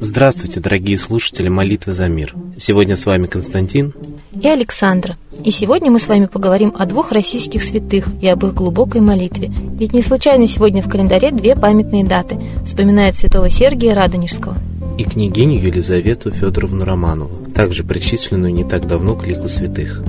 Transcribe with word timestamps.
Здравствуйте, 0.00 0.60
дорогие 0.60 0.96
слушатели 0.96 1.48
молитвы 1.48 1.92
за 1.92 2.08
мир. 2.08 2.34
Сегодня 2.56 2.96
с 2.96 3.04
вами 3.04 3.26
Константин 3.26 3.92
и 4.32 4.46
Александра. 4.48 5.16
И 5.42 5.50
сегодня 5.50 5.90
мы 5.90 5.98
с 5.98 6.06
вами 6.06 6.26
поговорим 6.26 6.72
о 6.78 6.86
двух 6.86 7.10
российских 7.10 7.62
святых 7.62 8.06
и 8.22 8.28
об 8.28 8.44
их 8.46 8.54
глубокой 8.54 9.00
молитве. 9.00 9.52
Ведь 9.78 9.92
не 9.92 10.02
случайно 10.02 10.46
сегодня 10.46 10.82
в 10.82 10.88
календаре 10.88 11.32
две 11.32 11.56
памятные 11.56 12.04
даты. 12.04 12.38
Вспоминают 12.64 13.16
святого 13.16 13.50
Сергия 13.50 13.94
Радонежского 13.94 14.56
и 14.96 15.04
княгиню 15.04 15.58
Елизавету 15.58 16.30
Федоровну 16.30 16.84
Романову, 16.84 17.50
также 17.52 17.82
причисленную 17.82 18.54
не 18.54 18.64
так 18.64 18.86
давно 18.86 19.16
к 19.16 19.26
лику 19.26 19.48
святых. 19.48 20.02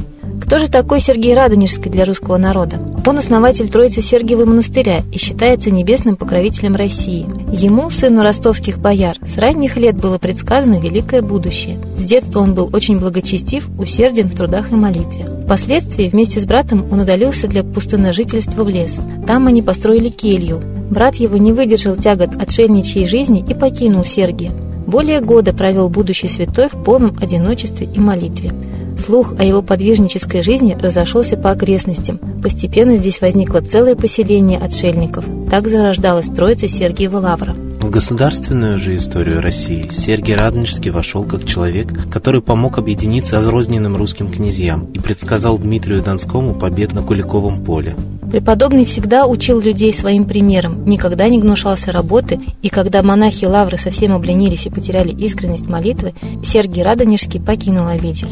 Кто 0.45 0.59
же 0.59 0.67
такой 0.67 0.99
Сергей 0.99 1.33
Радонежский 1.33 1.89
для 1.89 2.05
русского 2.05 2.37
народа? 2.37 2.79
Он 3.03 3.17
основатель 3.17 3.67
Троицы 3.67 4.01
Сергиева 4.01 4.45
монастыря 4.45 5.01
и 5.11 5.17
считается 5.17 5.71
небесным 5.71 6.17
покровителем 6.17 6.75
России. 6.75 7.25
Ему, 7.51 7.89
сыну 7.89 8.21
ростовских 8.21 8.77
бояр, 8.77 9.17
с 9.23 9.39
ранних 9.39 9.75
лет 9.75 9.95
было 9.95 10.19
предсказано 10.19 10.79
великое 10.79 11.23
будущее. 11.23 11.79
С 11.97 12.03
детства 12.03 12.41
он 12.41 12.53
был 12.53 12.69
очень 12.73 12.99
благочестив, 12.99 13.67
усерден 13.79 14.27
в 14.27 14.35
трудах 14.35 14.71
и 14.71 14.75
молитве. 14.75 15.25
Впоследствии 15.45 16.09
вместе 16.09 16.39
с 16.39 16.45
братом 16.45 16.85
он 16.91 16.99
удалился 16.99 17.47
для 17.47 17.63
пустынножительства 17.63 18.63
в 18.63 18.69
лес. 18.69 18.99
Там 19.25 19.47
они 19.47 19.63
построили 19.63 20.09
келью. 20.09 20.61
Брат 20.91 21.15
его 21.15 21.37
не 21.37 21.53
выдержал 21.53 21.95
тягот 21.95 22.35
отшельничьей 22.39 23.07
жизни 23.07 23.43
и 23.49 23.55
покинул 23.55 24.03
Сергия. 24.03 24.51
Более 24.85 25.21
года 25.21 25.53
провел 25.53 25.89
будущий 25.89 26.27
святой 26.27 26.67
в 26.67 26.83
полном 26.83 27.17
одиночестве 27.19 27.89
и 27.91 27.99
молитве. 27.99 28.53
Слух 28.97 29.33
о 29.37 29.43
его 29.43 29.61
подвижнической 29.61 30.41
жизни 30.41 30.75
разошелся 30.79 31.37
по 31.37 31.51
окрестностям. 31.51 32.19
Постепенно 32.41 32.95
здесь 32.95 33.21
возникло 33.21 33.61
целое 33.61 33.95
поселение 33.95 34.57
отшельников. 34.57 35.25
Так 35.49 35.67
зарождалась 35.67 36.27
Троица 36.27 36.67
Сергиева 36.67 37.17
Лавра. 37.17 37.55
В 37.81 37.89
государственную 37.91 38.79
же 38.79 38.95
историю 38.95 39.41
России 39.41 39.89
Сергий 39.91 40.35
Радонежский 40.35 40.89
вошел 40.89 41.23
как 41.23 41.45
человек, 41.45 41.87
который 42.09 42.41
помог 42.41 42.79
объединиться 42.79 43.35
разрозненным 43.35 43.95
русским 43.95 44.27
князьям 44.27 44.87
и 44.93 44.97
предсказал 44.97 45.59
Дмитрию 45.59 46.01
Донскому 46.01 46.55
побед 46.55 46.93
на 46.93 47.03
Куликовом 47.03 47.63
поле. 47.63 47.95
Преподобный 48.31 48.85
всегда 48.85 49.27
учил 49.27 49.59
людей 49.59 49.93
своим 49.93 50.25
примером, 50.25 50.83
никогда 50.89 51.29
не 51.29 51.37
гнушался 51.37 51.91
работы, 51.91 52.39
и 52.63 52.69
когда 52.69 53.03
монахи 53.03 53.45
Лавры 53.45 53.77
совсем 53.77 54.13
обленились 54.13 54.65
и 54.65 54.71
потеряли 54.71 55.13
искренность 55.13 55.67
молитвы, 55.67 56.15
Сергий 56.43 56.81
Радонежский 56.81 57.39
покинул 57.39 57.85
обитель. 57.85 58.29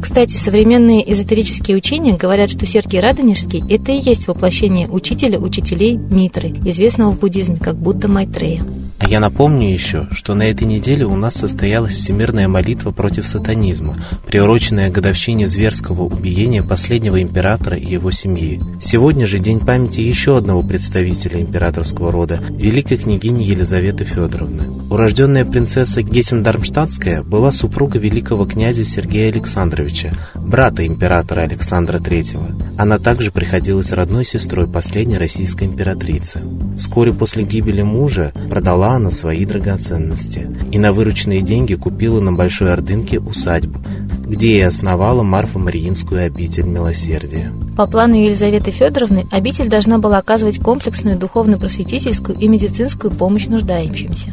Кстати, 0.00 0.36
современные 0.36 1.10
эзотерические 1.12 1.76
учения 1.76 2.16
говорят, 2.16 2.50
что 2.50 2.66
Сергий 2.66 3.00
Радонежский– 3.00 3.62
это 3.68 3.92
и 3.92 3.98
есть 4.00 4.28
воплощение 4.28 4.88
учителя 4.88 5.38
учителей 5.38 5.96
Митры, 5.96 6.50
известного 6.64 7.12
в 7.12 7.20
буддизме 7.20 7.56
как 7.56 7.76
Будда 7.76 8.08
Майтрея. 8.08 8.64
А 8.98 9.08
я 9.08 9.20
напомню 9.20 9.72
еще, 9.72 10.08
что 10.10 10.34
на 10.34 10.42
этой 10.42 10.66
неделе 10.66 11.06
у 11.06 11.14
нас 11.16 11.34
состоялась 11.34 11.94
всемирная 11.94 12.48
молитва 12.48 12.90
против 12.90 13.26
сатанизма, 13.26 13.96
приуроченная 14.26 14.90
годовщине 14.90 15.46
зверского 15.46 16.02
убиения 16.02 16.62
последнего 16.62 17.22
императора 17.22 17.76
и 17.76 17.86
его 17.86 18.10
семьи. 18.10 18.60
Сегодня 18.82 19.24
же 19.26 19.38
день 19.38 19.60
памяти 19.60 20.00
еще 20.00 20.36
одного 20.36 20.62
представителя 20.62 21.40
императорского 21.40 22.10
рода, 22.10 22.40
великой 22.50 22.98
княгини 22.98 23.44
Елизаветы 23.44 24.04
Федоровны. 24.04 24.64
Урожденная 24.90 25.44
принцесса 25.44 26.00
Гессен-Дармштадтская 26.02 27.22
была 27.22 27.52
супруга 27.52 27.98
великого 27.98 28.46
князя 28.46 28.84
Сергея 28.84 29.30
Александровича, 29.30 30.12
брата 30.34 30.84
императора 30.86 31.42
Александра 31.42 31.98
III. 31.98 32.76
Она 32.78 32.98
также 32.98 33.30
приходилась 33.30 33.92
родной 33.92 34.24
сестрой 34.24 34.66
последней 34.66 35.18
российской 35.18 35.64
императрицы. 35.64 36.42
Вскоре 36.78 37.12
после 37.12 37.42
гибели 37.42 37.82
мужа 37.82 38.32
продала 38.48 38.92
она 38.92 39.10
свои 39.10 39.44
драгоценности 39.44 40.48
и 40.70 40.78
на 40.78 40.92
вырученные 40.92 41.42
деньги 41.42 41.74
купила 41.74 42.20
на 42.20 42.32
Большой 42.32 42.72
Ордынке 42.72 43.18
усадьбу, 43.18 43.80
где 44.24 44.58
и 44.58 44.60
основала 44.60 45.24
Марфа-Мариинскую 45.24 46.24
обитель 46.24 46.66
милосердия. 46.66 47.52
По 47.76 47.86
плану 47.86 48.14
Елизаветы 48.14 48.70
Федоровны, 48.70 49.26
обитель 49.32 49.68
должна 49.68 49.98
была 49.98 50.18
оказывать 50.18 50.60
комплексную 50.60 51.18
духовно-просветительскую 51.18 52.38
и 52.38 52.46
медицинскую 52.46 53.10
помощь 53.10 53.46
нуждающимся. 53.46 54.32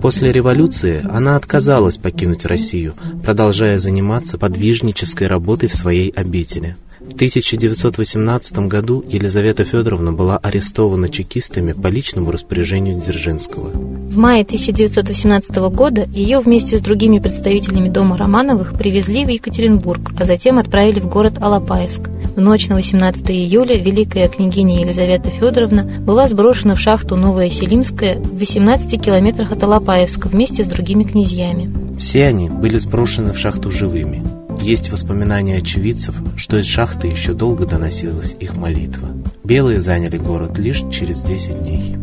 После 0.00 0.32
революции 0.32 1.06
она 1.10 1.36
отказалась 1.36 1.98
покинуть 1.98 2.46
Россию, 2.46 2.94
продолжая 3.22 3.78
заниматься 3.78 4.38
подвижнической 4.38 5.26
работой 5.26 5.68
в 5.68 5.74
своей 5.74 6.10
обители– 6.10 6.74
в 7.04 7.14
1918 7.14 8.58
году 8.68 9.04
Елизавета 9.08 9.64
Федоровна 9.64 10.12
была 10.12 10.38
арестована 10.38 11.08
чекистами 11.08 11.72
по 11.72 11.88
личному 11.88 12.30
распоряжению 12.30 13.00
Дзержинского. 13.00 13.70
В 13.70 14.16
мае 14.16 14.42
1918 14.42 15.56
года 15.74 16.08
ее 16.12 16.40
вместе 16.40 16.78
с 16.78 16.80
другими 16.80 17.18
представителями 17.18 17.88
дома 17.88 18.16
Романовых 18.16 18.76
привезли 18.76 19.24
в 19.24 19.28
Екатеринбург, 19.28 20.12
а 20.18 20.24
затем 20.24 20.58
отправили 20.58 21.00
в 21.00 21.08
город 21.08 21.34
Алапаевск. 21.40 22.08
В 22.36 22.40
ночь 22.40 22.68
на 22.68 22.76
18 22.76 23.30
июля 23.30 23.76
великая 23.76 24.28
княгиня 24.28 24.80
Елизавета 24.80 25.28
Федоровна 25.28 25.84
была 26.00 26.26
сброшена 26.28 26.74
в 26.74 26.80
шахту 26.80 27.16
Новая 27.16 27.50
Селимская 27.50 28.18
в 28.18 28.38
18 28.38 29.02
километрах 29.02 29.52
от 29.52 29.62
Алапаевска 29.62 30.28
вместе 30.28 30.62
с 30.62 30.66
другими 30.66 31.04
князьями. 31.04 31.72
Все 31.98 32.26
они 32.26 32.48
были 32.48 32.78
сброшены 32.78 33.32
в 33.32 33.38
шахту 33.38 33.70
живыми. 33.70 34.22
Есть 34.60 34.90
воспоминания 34.90 35.58
очевидцев, 35.58 36.14
что 36.36 36.58
из 36.58 36.66
шахты 36.66 37.08
еще 37.08 37.32
долго 37.32 37.66
доносилась 37.66 38.36
их 38.38 38.56
молитва. 38.56 39.08
Белые 39.44 39.80
заняли 39.80 40.18
город 40.18 40.58
лишь 40.58 40.82
через 40.90 41.22
10 41.22 41.62
дней. 41.62 41.96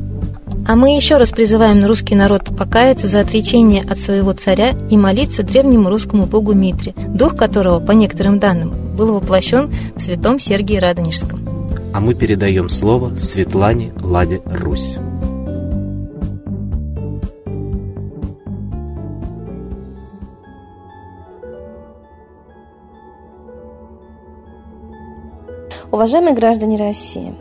А 0.68 0.76
мы 0.76 0.96
еще 0.96 1.18
раз 1.18 1.32
призываем 1.32 1.84
русский 1.84 2.16
народ 2.16 2.56
покаяться 2.56 3.08
за 3.08 3.22
отречение 3.22 3.84
от 3.90 3.98
своего 3.98 4.34
царя 4.34 4.76
и 4.90 4.98
молиться 4.98 5.42
древнему 5.42 5.90
русскому 5.90 6.26
богу 6.28 6.54
Митре, 6.54 6.94
дух 7.08 7.36
которого, 7.36 7.80
по 7.80 7.94
некоторым 7.94 8.38
данным, 8.38 8.96
был 8.96 9.14
воплощен 9.14 9.72
в 9.96 10.00
святом 10.00 10.38
Сергии 10.38 10.78
Радонежском. 10.78 11.48
А 11.92 12.00
мы 12.00 12.14
передаем 12.14 12.70
слово 12.70 13.16
Светлане 13.16 13.94
Ладе 14.02 14.42
Русь. 14.46 14.98
Уважаемые 25.92 26.36
граждане 26.36 26.78
России, 26.78 27.34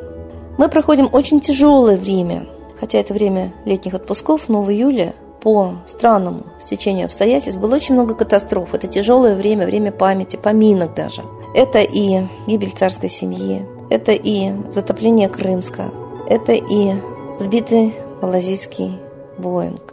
мы 0.56 0.70
проходим 0.70 1.10
очень 1.12 1.38
тяжелое 1.40 1.98
время, 1.98 2.46
хотя 2.80 2.98
это 2.98 3.12
время 3.12 3.52
летних 3.66 3.92
отпусков, 3.92 4.48
но 4.48 4.62
в 4.62 4.70
июле 4.70 5.14
по 5.42 5.74
странному 5.86 6.46
стечению 6.58 7.06
обстоятельств 7.06 7.60
было 7.60 7.74
очень 7.74 7.94
много 7.94 8.14
катастроф. 8.14 8.72
Это 8.72 8.86
тяжелое 8.86 9.34
время, 9.34 9.66
время 9.66 9.92
памяти, 9.92 10.36
поминок 10.36 10.94
даже. 10.94 11.22
Это 11.54 11.80
и 11.80 12.22
гибель 12.46 12.70
царской 12.70 13.10
семьи, 13.10 13.66
это 13.90 14.12
и 14.12 14.52
затопление 14.72 15.28
Крымска, 15.28 15.90
это 16.26 16.52
и 16.52 16.94
сбитый 17.38 17.94
малазийский 18.22 18.98
Боинг. 19.36 19.92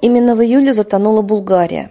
Именно 0.00 0.34
в 0.34 0.42
июле 0.42 0.72
затонула 0.72 1.20
Булгария. 1.20 1.90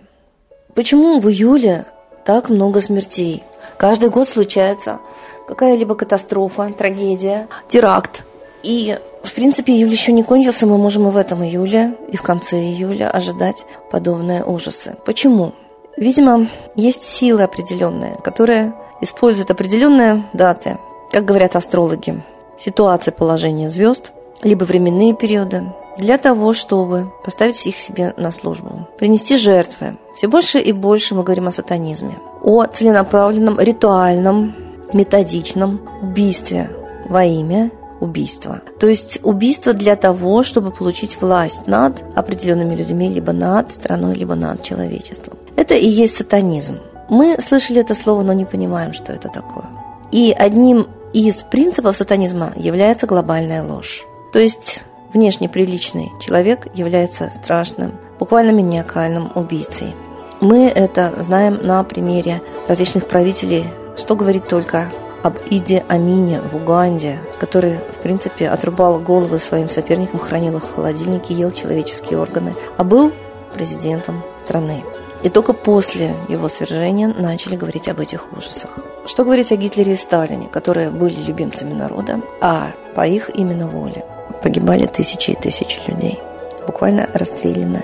Почему 0.74 1.20
в 1.20 1.30
июле 1.30 1.86
так 2.26 2.50
много 2.50 2.82
смертей? 2.82 3.44
Каждый 3.78 4.10
год 4.10 4.28
случается 4.28 5.00
какая-либо 5.48 5.96
катастрофа, 5.96 6.72
трагедия, 6.78 7.48
теракт. 7.68 8.24
И, 8.64 8.98
в 9.24 9.34
принципе, 9.34 9.74
июль 9.74 9.92
еще 9.92 10.12
не 10.12 10.24
кончился, 10.24 10.66
мы 10.66 10.78
можем 10.78 11.08
и 11.08 11.12
в 11.12 11.18
этом 11.18 11.44
июле, 11.44 11.96
и 12.12 12.18
в 12.18 12.22
конце 12.24 12.58
июля 12.58 13.10
ожидать 13.12 13.66
подобные 13.92 14.44
ужасы. 14.44 14.96
Почему? 15.06 15.54
Видимо, 15.98 16.48
есть 16.76 17.04
силы 17.04 17.44
определенные, 17.44 18.18
которые 18.24 18.74
используют 19.02 19.52
определенные 19.52 20.26
даты, 20.34 20.78
как 21.12 21.26
говорят 21.26 21.56
астрологи, 21.56 22.24
ситуации 22.58 23.12
положения 23.12 23.70
звезд, 23.70 24.12
либо 24.42 24.64
временные 24.64 25.14
периоды, 25.14 25.64
для 25.98 26.18
того, 26.18 26.54
чтобы 26.54 27.12
поставить 27.24 27.66
их 27.68 27.80
себе 27.80 28.14
на 28.18 28.32
службу, 28.32 28.88
принести 28.98 29.38
жертвы. 29.38 29.98
Все 30.16 30.28
больше 30.28 30.60
и 30.60 30.72
больше 30.72 31.16
мы 31.16 31.24
говорим 31.24 31.48
о 31.48 31.52
сатанизме, 31.52 32.18
о 32.44 32.66
целенаправленном 32.66 33.60
ритуальном 33.60 34.56
методичном 34.94 35.82
убийстве 36.02 36.70
во 37.08 37.24
имя 37.24 37.72
убийства. 38.00 38.62
То 38.80 38.88
есть 38.88 39.20
убийство 39.24 39.74
для 39.74 39.96
того, 39.96 40.44
чтобы 40.44 40.72
получить 40.72 41.22
власть 41.22 41.68
над 41.68 42.04
определенными 42.16 42.76
людьми, 42.76 43.10
либо 43.10 43.32
над 43.32 43.72
страной, 43.72 44.16
либо 44.16 44.36
над 44.36 44.64
человечеством. 44.64 45.38
Это 45.56 45.76
и 45.76 45.88
есть 45.88 46.18
сатанизм. 46.18 46.78
Мы 47.10 47.38
слышали 47.42 47.82
это 47.82 47.96
слово, 47.96 48.24
но 48.24 48.34
не 48.34 48.46
понимаем, 48.46 48.94
что 48.94 49.14
это 49.14 49.30
такое. 49.30 49.66
И 50.12 50.36
одним 50.38 50.88
из 51.14 51.44
принципов 51.44 51.96
сатанизма 51.96 52.54
является 52.56 53.08
глобальная 53.08 53.64
ложь. 53.64 54.06
То 54.34 54.40
есть 54.40 54.82
внешне 55.14 55.48
приличный 55.48 56.12
человек 56.20 56.68
является 56.76 57.32
страшным, 57.34 57.94
буквально 58.20 58.54
маниакальным 58.54 59.32
убийцей. 59.36 59.96
Мы 60.42 60.68
это 60.68 61.14
знаем 61.20 61.60
на 61.62 61.84
примере 61.84 62.42
различных 62.68 63.08
правителей 63.08 63.66
что 63.98 64.16
говорить 64.16 64.48
только 64.48 64.90
об 65.24 65.38
Иде 65.50 65.84
Амине 65.88 66.40
в 66.40 66.56
Уганде, 66.56 67.20
который, 67.40 67.78
в 67.78 67.98
принципе, 68.04 68.48
отрубал 68.48 69.00
головы 69.00 69.40
своим 69.40 69.70
соперникам, 69.70 70.20
хранил 70.20 70.58
их 70.58 70.64
в 70.64 70.76
холодильнике, 70.76 71.34
ел 71.34 71.52
человеческие 71.52 72.20
органы, 72.20 72.56
а 72.78 72.84
был 72.84 73.12
президентом 73.54 74.24
страны. 74.44 74.84
И 75.24 75.30
только 75.30 75.54
после 75.54 76.14
его 76.30 76.50
свержения 76.50 77.08
начали 77.08 77.56
говорить 77.56 77.88
об 77.88 78.00
этих 78.00 78.32
ужасах. 78.34 78.70
Что 79.08 79.24
говорить 79.24 79.52
о 79.52 79.56
Гитлере 79.56 79.94
и 79.94 79.96
Сталине, 79.96 80.48
которые 80.48 80.92
были 80.92 81.20
любимцами 81.20 81.74
народа, 81.74 82.22
а 82.42 82.68
по 82.94 83.08
их 83.08 83.32
именно 83.34 83.68
воле 83.68 84.06
погибали 84.44 84.86
тысячи 84.86 85.32
и 85.32 85.36
тысячи 85.36 85.80
людей. 85.88 86.20
Буквально 86.68 87.10
расстреляны, 87.14 87.82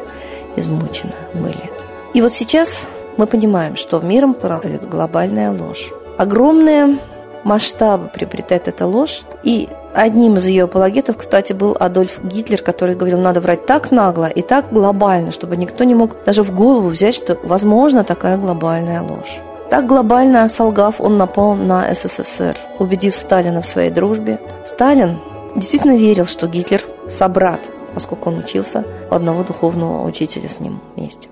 измучены 0.56 1.14
были. 1.34 1.72
И 2.14 2.22
вот 2.22 2.34
сейчас 2.34 2.84
мы 3.18 3.26
понимаем, 3.26 3.76
что 3.76 4.00
миром 4.00 4.36
правит 4.36 4.88
глобальная 4.88 5.52
ложь. 5.52 5.92
Огромные 6.22 7.00
масштабы 7.44 8.08
приобретает 8.08 8.68
эта 8.68 8.86
ложь. 8.86 9.24
И 9.42 9.68
одним 9.96 10.38
из 10.38 10.46
ее 10.46 10.66
апологетов, 10.66 11.18
кстати, 11.18 11.52
был 11.52 11.76
Адольф 11.80 12.24
Гитлер, 12.24 12.62
который 12.62 12.94
говорил, 12.94 13.20
надо 13.20 13.42
врать 13.42 13.66
так 13.66 13.90
нагло 13.90 14.26
и 14.26 14.44
так 14.44 14.72
глобально, 14.72 15.32
чтобы 15.32 15.58
никто 15.58 15.84
не 15.84 15.96
мог 15.96 16.24
даже 16.24 16.44
в 16.44 16.54
голову 16.54 16.90
взять, 16.90 17.16
что 17.16 17.40
возможно 17.42 18.04
такая 18.04 18.38
глобальная 18.38 19.02
ложь. 19.02 19.40
Так 19.72 19.88
глобально 19.88 20.48
солгав, 20.48 21.02
он 21.02 21.18
напал 21.18 21.56
на 21.56 21.92
СССР, 21.92 22.56
убедив 22.78 23.16
Сталина 23.16 23.60
в 23.60 23.66
своей 23.66 23.90
дружбе. 23.90 24.40
Сталин 24.64 25.18
действительно 25.56 25.98
верил, 25.98 26.28
что 26.28 26.46
Гитлер– 26.46 26.84
собрат, 27.10 27.62
поскольку 27.96 28.30
он 28.30 28.38
учился 28.38 28.86
у 29.10 29.16
одного 29.16 29.44
духовного 29.44 30.06
учителя 30.06 30.50
с 30.50 30.60
ним 30.60 30.82
вместе. 30.96 31.30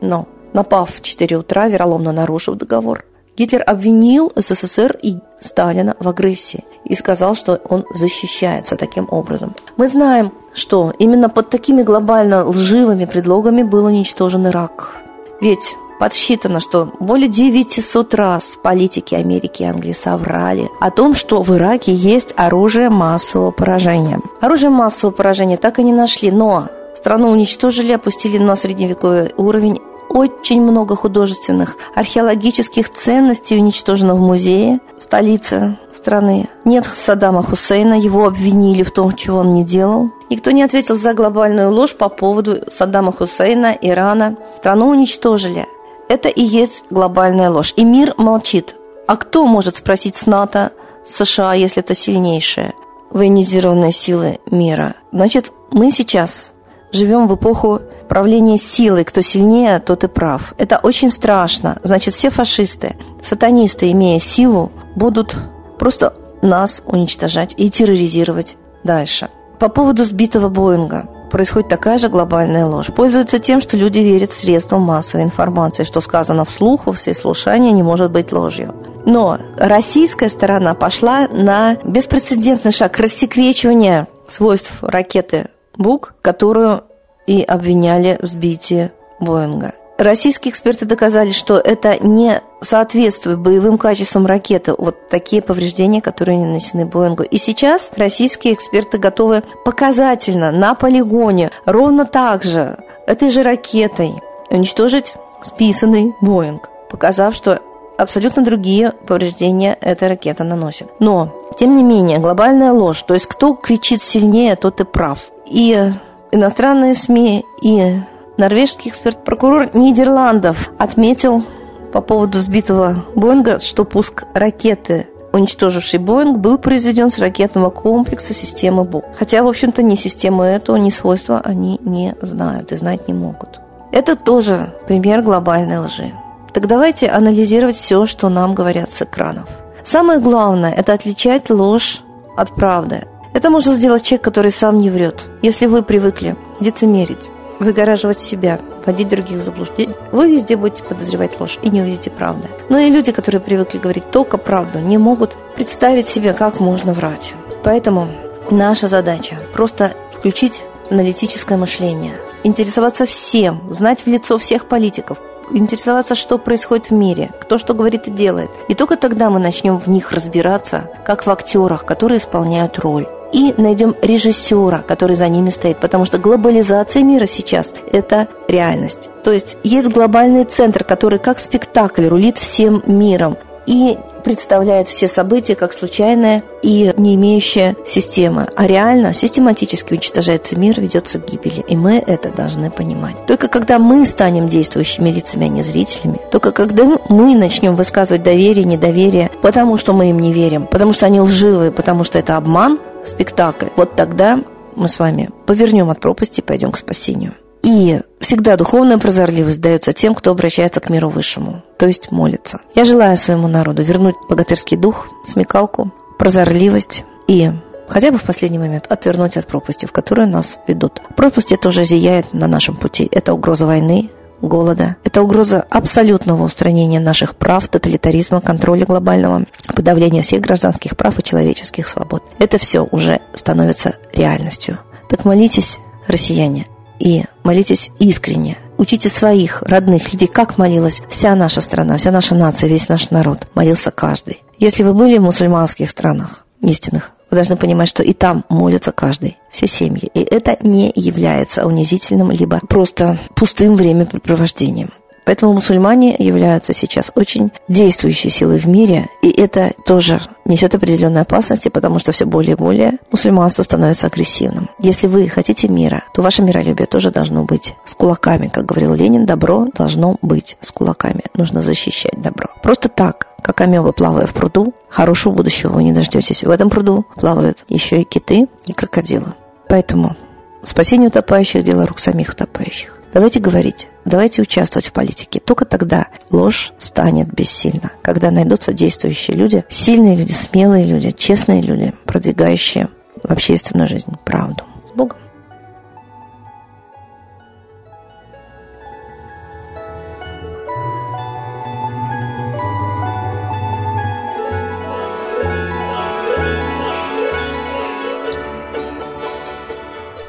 Но, 0.00 0.26
напав 0.54 0.94
в 0.94 1.02
4 1.02 1.36
утра, 1.36 1.68
вероломно 1.68 2.12
нарушив 2.12 2.54
договор, 2.54 3.04
Гитлер 3.36 3.62
обвинил 3.66 4.32
СССР 4.36 4.98
и 5.02 5.14
Сталина 5.40 5.96
в 5.98 6.08
агрессии 6.08 6.64
и 6.84 6.94
сказал, 6.94 7.34
что 7.34 7.60
он 7.68 7.84
защищается 7.94 8.76
таким 8.76 9.08
образом. 9.10 9.54
Мы 9.76 9.88
знаем, 9.88 10.32
что 10.52 10.92
именно 10.98 11.28
под 11.28 11.48
такими 11.48 11.82
глобально 11.82 12.44
лживыми 12.44 13.04
предлогами 13.04 13.62
был 13.62 13.86
уничтожен 13.86 14.46
Ирак. 14.46 14.96
Ведь 15.40 15.76
подсчитано, 16.00 16.60
что 16.60 16.92
более 16.98 17.28
900 17.28 18.14
раз 18.14 18.58
политики 18.62 19.14
Америки 19.14 19.62
и 19.62 19.66
Англии 19.66 19.92
соврали 19.92 20.68
о 20.80 20.90
том, 20.90 21.14
что 21.14 21.42
в 21.42 21.54
Ираке 21.54 21.92
есть 21.92 22.32
оружие 22.36 22.88
массового 22.88 23.50
поражения. 23.50 24.20
Оружие 24.40 24.70
массового 24.70 25.14
поражения 25.14 25.58
так 25.58 25.78
и 25.78 25.82
не 25.82 25.92
нашли, 25.92 26.30
но 26.30 26.68
страну 26.96 27.30
уничтожили, 27.30 27.92
опустили 27.92 28.38
на 28.38 28.56
средневековый 28.56 29.32
уровень 29.36 29.80
очень 30.10 30.60
много 30.60 30.96
художественных, 30.96 31.76
археологических 31.94 32.90
ценностей 32.90 33.56
уничтожено 33.56 34.14
в 34.14 34.20
музее, 34.20 34.80
столице 34.98 35.78
страны. 35.94 36.48
Нет 36.64 36.84
Саддама 36.84 37.42
Хусейна, 37.42 37.94
его 37.94 38.26
обвинили 38.26 38.82
в 38.82 38.90
том, 38.90 39.12
чего 39.12 39.38
он 39.38 39.54
не 39.54 39.64
делал. 39.64 40.10
Никто 40.28 40.50
не 40.50 40.62
ответил 40.62 40.98
за 40.98 41.14
глобальную 41.14 41.70
ложь 41.70 41.94
по 41.94 42.08
поводу 42.08 42.58
Саддама 42.70 43.12
Хусейна, 43.12 43.76
Ирана. 43.80 44.36
Страну 44.58 44.88
уничтожили. 44.88 45.66
Это 46.08 46.28
и 46.28 46.42
есть 46.42 46.84
глобальная 46.90 47.50
ложь. 47.50 47.72
И 47.76 47.84
мир 47.84 48.14
молчит. 48.16 48.74
А 49.06 49.16
кто 49.16 49.46
может 49.46 49.76
спросить 49.76 50.16
с 50.16 50.26
НАТО, 50.26 50.72
США, 51.06 51.54
если 51.54 51.82
это 51.82 51.94
сильнейшие 51.94 52.74
военизированные 53.10 53.92
силы 53.92 54.40
мира? 54.50 54.94
Значит, 55.12 55.52
мы 55.70 55.90
сейчас 55.90 56.52
живем 56.92 57.26
в 57.28 57.34
эпоху 57.34 57.80
правления 58.08 58.58
силой. 58.58 59.04
Кто 59.04 59.20
сильнее, 59.20 59.78
тот 59.78 60.04
и 60.04 60.08
прав. 60.08 60.54
Это 60.58 60.78
очень 60.78 61.10
страшно. 61.10 61.78
Значит, 61.82 62.14
все 62.14 62.30
фашисты, 62.30 62.96
сатанисты, 63.22 63.90
имея 63.92 64.18
силу, 64.18 64.72
будут 64.96 65.36
просто 65.78 66.14
нас 66.42 66.82
уничтожать 66.86 67.54
и 67.56 67.70
терроризировать 67.70 68.56
дальше. 68.84 69.28
По 69.58 69.68
поводу 69.68 70.04
сбитого 70.04 70.48
Боинга 70.48 71.08
происходит 71.30 71.68
такая 71.68 71.98
же 71.98 72.08
глобальная 72.08 72.66
ложь. 72.66 72.88
Пользуются 72.88 73.38
тем, 73.38 73.60
что 73.60 73.76
люди 73.76 73.98
верят 73.98 74.32
средствам 74.32 74.82
массовой 74.82 75.24
информации, 75.24 75.84
что 75.84 76.00
сказано 76.00 76.44
вслух 76.44 76.86
во 76.86 76.92
всеслушание 76.94 77.72
не 77.72 77.82
может 77.82 78.10
быть 78.10 78.32
ложью. 78.32 78.74
Но 79.04 79.38
российская 79.56 80.28
сторона 80.28 80.74
пошла 80.74 81.28
на 81.28 81.76
беспрецедентный 81.84 82.72
шаг 82.72 82.98
рассекречивания 82.98 84.08
свойств 84.28 84.72
ракеты 84.82 85.48
БУК, 85.76 86.14
которую 86.22 86.84
и 87.26 87.42
обвиняли 87.42 88.18
в 88.20 88.26
сбитии 88.26 88.90
Боинга. 89.20 89.74
Российские 89.98 90.50
эксперты 90.50 90.86
доказали, 90.86 91.30
что 91.30 91.58
это 91.58 91.98
не 91.98 92.40
соответствует 92.62 93.38
боевым 93.38 93.76
качествам 93.76 94.24
ракеты. 94.24 94.74
Вот 94.76 95.10
такие 95.10 95.42
повреждения, 95.42 96.00
которые 96.00 96.38
нанесены 96.38 96.86
Боингу. 96.86 97.22
И 97.22 97.36
сейчас 97.36 97.90
российские 97.96 98.54
эксперты 98.54 98.96
готовы 98.96 99.42
показательно 99.62 100.52
на 100.52 100.74
полигоне 100.74 101.50
ровно 101.66 102.06
так 102.06 102.44
же 102.44 102.78
этой 103.06 103.28
же 103.28 103.42
ракетой 103.42 104.14
уничтожить 104.48 105.14
списанный 105.42 106.14
Боинг, 106.22 106.70
показав, 106.88 107.34
что 107.34 107.60
абсолютно 107.98 108.42
другие 108.42 108.92
повреждения 109.06 109.76
эта 109.80 110.08
ракета 110.08 110.44
наносит. 110.44 110.88
Но, 110.98 111.39
тем 111.60 111.76
не 111.76 111.84
менее, 111.84 112.16
глобальная 112.20 112.72
ложь, 112.72 113.02
то 113.02 113.12
есть 113.12 113.26
кто 113.26 113.52
кричит 113.52 114.00
сильнее, 114.00 114.56
тот 114.56 114.80
и 114.80 114.84
прав. 114.84 115.30
И 115.44 115.92
иностранные 116.32 116.94
СМИ, 116.94 117.44
и 117.60 117.96
норвежский 118.38 118.90
эксперт-прокурор 118.90 119.68
Нидерландов 119.76 120.70
отметил 120.78 121.44
по 121.92 122.00
поводу 122.00 122.38
сбитого 122.38 123.04
Боинга, 123.14 123.60
что 123.60 123.84
пуск 123.84 124.24
ракеты 124.32 125.08
уничтоживший 125.34 126.00
Боинг, 126.00 126.38
был 126.38 126.56
произведен 126.56 127.10
с 127.10 127.18
ракетного 127.18 127.68
комплекса 127.68 128.32
системы 128.32 128.84
БУК. 128.84 129.04
Хотя, 129.18 129.42
в 129.42 129.46
общем-то, 129.46 129.82
ни 129.82 129.96
систему 129.96 130.42
эту, 130.42 130.74
ни 130.76 130.88
свойства 130.88 131.42
они 131.44 131.78
не 131.82 132.14
знают 132.22 132.72
и 132.72 132.76
знать 132.76 133.06
не 133.06 133.12
могут. 133.12 133.60
Это 133.92 134.16
тоже 134.16 134.72
пример 134.86 135.20
глобальной 135.20 135.80
лжи. 135.80 136.12
Так 136.54 136.66
давайте 136.66 137.08
анализировать 137.08 137.76
все, 137.76 138.06
что 138.06 138.30
нам 138.30 138.54
говорят 138.54 138.92
с 138.92 139.02
экранов. 139.02 139.59
Самое 139.84 140.20
главное– 140.20 140.72
это 140.76 140.92
отличать 140.92 141.50
ложь 141.50 142.00
от 142.36 142.54
правды. 142.54 143.06
Это 143.32 143.50
может 143.50 143.74
сделать 143.74 144.02
человек, 144.02 144.24
который 144.24 144.50
сам 144.50 144.78
не 144.78 144.90
врет. 144.90 145.24
Если 145.42 145.66
вы 145.66 145.82
привыкли 145.82 146.36
лицемерить, 146.58 147.30
выгораживать 147.60 148.20
себя, 148.20 148.58
вводить 148.84 149.08
других 149.08 149.38
в 149.38 149.42
заблуждение, 149.42 149.94
вы 150.10 150.32
везде 150.32 150.56
будете 150.56 150.82
подозревать 150.82 151.38
ложь 151.38 151.58
и 151.62 151.70
не 151.70 151.82
увидите 151.82 152.10
правды. 152.10 152.48
Но 152.68 152.78
и 152.78 152.90
люди, 152.90 153.12
которые 153.12 153.40
привыкли 153.40 153.78
говорить 153.78 154.10
только 154.10 154.38
правду, 154.38 154.78
не 154.78 154.98
могут 154.98 155.36
представить 155.54 156.08
себе, 156.08 156.32
как 156.32 156.60
можно 156.60 156.92
врать. 156.92 157.34
Поэтому 157.62 158.08
наша 158.50 158.88
задача 158.88 159.36
просто 159.52 159.92
включить 160.18 160.64
аналитическое 160.90 161.56
мышление, 161.56 162.14
интересоваться 162.42 163.06
всем, 163.06 163.62
знать 163.70 164.00
в 164.00 164.06
лицо 164.06 164.38
всех 164.38 164.66
политиков, 164.66 165.18
интересоваться, 165.52 166.14
что 166.14 166.38
происходит 166.38 166.90
в 166.90 166.94
мире, 166.94 167.30
кто 167.40 167.58
что 167.58 167.74
говорит 167.74 168.08
и 168.08 168.10
делает. 168.10 168.50
И 168.68 168.74
только 168.74 168.96
тогда 168.96 169.30
мы 169.30 169.38
начнем 169.38 169.78
в 169.78 169.86
них 169.88 170.12
разбираться, 170.12 170.90
как 171.04 171.26
в 171.26 171.30
актерах, 171.30 171.84
которые 171.84 172.18
исполняют 172.18 172.78
роль 172.78 173.06
и 173.32 173.54
найдем 173.56 173.94
режиссера, 174.02 174.82
который 174.86 175.16
за 175.16 175.28
ними 175.28 175.50
стоит, 175.50 175.78
потому 175.78 176.04
что 176.04 176.18
глобализация 176.18 177.02
мира 177.02 177.26
сейчас– 177.26 177.74
это 177.92 178.28
реальность. 178.48 179.08
То 179.22 179.32
есть 179.32 179.56
есть 179.62 179.88
глобальный 179.88 180.44
центр, 180.44 180.84
который 180.84 181.18
как 181.18 181.38
спектакль 181.38 182.06
рулит 182.06 182.38
всем 182.38 182.82
миром 182.86 183.36
и 183.66 183.98
представляет 184.24 184.88
все 184.88 185.08
события 185.08 185.54
как 185.54 185.72
случайные 185.72 186.42
и 186.62 186.92
не 186.96 187.14
имеющие 187.14 187.76
системы. 187.86 188.48
А 188.56 188.66
реально, 188.66 189.12
систематически 189.12 189.94
уничтожается 189.94 190.56
мир, 190.56 190.80
ведется 190.80 191.18
к 191.18 191.26
гибели. 191.26 191.64
И 191.68 191.76
мы 191.76 192.02
это 192.04 192.30
должны 192.30 192.70
понимать. 192.70 193.26
Только 193.26 193.48
когда 193.48 193.78
мы 193.78 194.04
станем 194.04 194.48
действующими 194.48 195.10
лицами, 195.10 195.46
а 195.46 195.48
не 195.48 195.62
зрителями, 195.62 196.20
только 196.30 196.52
когда 196.52 196.84
мы 197.08 197.34
начнем 197.34 197.76
высказывать 197.76 198.22
доверие, 198.22 198.64
недоверие, 198.64 199.30
потому 199.42 199.76
что 199.76 199.92
мы 199.92 200.10
им 200.10 200.18
не 200.18 200.32
верим, 200.32 200.66
потому 200.66 200.92
что 200.92 201.06
они 201.06 201.20
лживые, 201.20 201.70
потому 201.70 202.04
что 202.04 202.18
это 202.18 202.36
обман, 202.36 202.78
спектакль, 203.04 203.66
вот 203.76 203.96
тогда 203.96 204.40
мы 204.76 204.88
с 204.88 204.98
вами 204.98 205.30
повернем 205.46 205.90
от 205.90 206.00
пропасти 206.00 206.40
и 206.40 206.44
пойдем 206.44 206.72
к 206.72 206.76
спасению. 206.76 207.34
И 207.62 208.00
всегда 208.20 208.56
духовная 208.56 208.98
прозорливость 208.98 209.60
дается 209.60 209.92
тем, 209.92 210.14
кто 210.14 210.30
обращается 210.30 210.80
к 210.80 210.88
миру 210.88 211.08
высшему, 211.08 211.62
то 211.78 211.86
есть 211.86 212.10
молится. 212.10 212.60
Я 212.74 212.84
желаю 212.84 213.16
своему 213.16 213.48
народу 213.48 213.82
вернуть 213.82 214.14
богатырский 214.28 214.76
дух, 214.76 215.08
смекалку, 215.24 215.92
прозорливость 216.18 217.04
и 217.28 217.50
хотя 217.88 218.10
бы 218.10 218.18
в 218.18 218.22
последний 218.22 218.58
момент 218.58 218.86
отвернуть 218.88 219.36
от 219.36 219.46
пропасти, 219.46 219.86
в 219.86 219.92
которую 219.92 220.28
нас 220.28 220.58
ведут. 220.66 221.02
Пропасть 221.16 221.52
это 221.52 221.68
уже 221.68 221.84
зияет 221.84 222.32
на 222.32 222.46
нашем 222.46 222.76
пути. 222.76 223.08
Это 223.12 223.34
угроза 223.34 223.66
войны, 223.66 224.10
голода. 224.40 224.96
Это 225.04 225.22
угроза 225.22 225.66
абсолютного 225.68 226.44
устранения 226.44 227.00
наших 227.00 227.34
прав, 227.34 227.68
тоталитаризма, 227.68 228.40
контроля 228.40 228.86
глобального, 228.86 229.44
подавления 229.74 230.22
всех 230.22 230.40
гражданских 230.40 230.96
прав 230.96 231.18
и 231.18 231.22
человеческих 231.22 231.86
свобод. 231.86 232.22
Это 232.38 232.58
все 232.58 232.86
уже 232.90 233.20
становится 233.34 233.96
реальностью. 234.12 234.78
Так 235.08 235.24
молитесь, 235.24 235.78
россияне, 236.06 236.66
и 237.00 237.24
молитесь 237.42 237.90
искренне. 237.98 238.58
Учите 238.78 239.08
своих 239.08 239.62
родных 239.62 240.12
людей, 240.12 240.28
как 240.28 240.58
молилась 240.58 241.02
вся 241.08 241.34
наша 241.34 241.60
страна, 241.60 241.96
вся 241.96 242.10
наша 242.10 242.34
нация, 242.34 242.68
весь 242.68 242.88
наш 242.88 243.10
народ. 243.10 243.48
Молился 243.54 243.90
каждый. 243.90 244.42
Если 244.58 244.82
вы 244.82 244.92
были 244.94 245.18
в 245.18 245.22
мусульманских 245.22 245.90
странах 245.90 246.46
истинных, 246.62 247.12
вы 247.30 247.36
должны 247.36 247.56
понимать, 247.56 247.88
что 247.88 248.02
и 248.02 248.12
там 248.12 248.44
молится 248.48 248.92
каждый, 248.92 249.38
все 249.50 249.66
семьи. 249.66 250.10
И 250.14 250.20
это 250.20 250.58
не 250.62 250.92
является 250.94 251.66
унизительным, 251.66 252.30
либо 252.30 252.60
просто 252.68 253.18
пустым 253.34 253.76
времяпрепровождением. 253.76 254.90
Поэтому 255.24 255.52
мусульмане 255.52 256.16
являются 256.18 256.72
сейчас 256.72 257.12
очень 257.14 257.52
действующей 257.68 258.30
силой 258.30 258.58
в 258.58 258.66
мире, 258.66 259.08
и 259.22 259.30
это 259.30 259.72
тоже 259.84 260.20
несет 260.44 260.74
определенные 260.74 261.22
опасности, 261.22 261.68
потому 261.68 261.98
что 261.98 262.12
все 262.12 262.24
более 262.24 262.52
и 262.52 262.56
более 262.56 262.98
мусульманство 263.12 263.62
становится 263.62 264.08
агрессивным. 264.08 264.70
Если 264.80 265.06
вы 265.06 265.28
хотите 265.28 265.68
мира, 265.68 266.04
то 266.14 266.22
ваше 266.22 266.42
миролюбие 266.42 266.86
тоже 266.86 267.10
должно 267.10 267.44
быть 267.44 267.74
с 267.84 267.94
кулаками. 267.94 268.48
Как 268.48 268.66
говорил 268.66 268.94
Ленин, 268.94 269.26
добро 269.26 269.68
должно 269.76 270.16
быть 270.22 270.56
с 270.60 270.72
кулаками. 270.72 271.22
Нужно 271.34 271.60
защищать 271.60 272.20
добро. 272.20 272.48
Просто 272.62 272.88
так, 272.88 273.28
как 273.42 273.60
амеба, 273.60 273.92
плавая 273.92 274.26
в 274.26 274.34
пруду, 274.34 274.74
хорошего 274.88 275.32
будущего 275.32 275.72
вы 275.72 275.84
не 275.84 275.92
дождетесь. 275.92 276.44
В 276.44 276.50
этом 276.50 276.70
пруду 276.70 277.06
плавают 277.16 277.64
еще 277.68 278.00
и 278.00 278.04
киты, 278.04 278.48
и 278.66 278.72
крокодилы. 278.72 279.34
Поэтому 279.68 280.16
спасение 280.64 281.08
утопающих– 281.08 281.62
дело 281.64 281.86
рук 281.86 282.00
самих 282.00 282.30
утопающих. 282.30 282.99
Давайте 283.12 283.40
говорить, 283.40 283.88
давайте 284.04 284.42
участвовать 284.42 284.86
в 284.86 284.92
политике. 284.92 285.40
Только 285.40 285.64
тогда 285.64 286.06
ложь 286.30 286.72
станет 286.78 287.32
бессильна. 287.32 287.90
Когда 288.02 288.30
найдутся 288.30 288.72
действующие 288.72 289.36
люди, 289.36 289.64
сильные 289.68 290.14
люди, 290.14 290.32
смелые 290.32 290.84
люди, 290.84 291.10
честные 291.10 291.60
люди, 291.60 291.92
продвигающие 292.06 292.88
в 293.22 293.30
общественную 293.30 293.88
жизнь 293.88 294.12
правду. 294.24 294.64
С 294.88 294.96
Богом! 294.96 295.18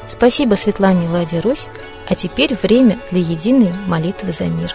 Спасибо 0.08 0.54
Светлане 0.54 1.08
Ладе 1.08 1.40
Русь, 1.40 1.66
а 2.06 2.14
теперь 2.14 2.54
время 2.54 2.98
для 3.10 3.20
единой 3.20 3.72
молитвы 3.86 4.32
за 4.32 4.44
мир. 4.44 4.74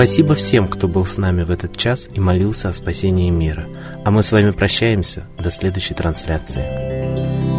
Спасибо 0.00 0.34
всем, 0.34 0.66
кто 0.66 0.88
был 0.88 1.04
с 1.04 1.18
нами 1.18 1.42
в 1.42 1.50
этот 1.50 1.76
час 1.76 2.08
и 2.10 2.20
молился 2.20 2.70
о 2.70 2.72
спасении 2.72 3.28
мира. 3.28 3.66
А 4.02 4.10
мы 4.10 4.22
с 4.22 4.32
вами 4.32 4.50
прощаемся. 4.50 5.26
До 5.38 5.50
следующей 5.50 5.92
трансляции. 5.92 7.49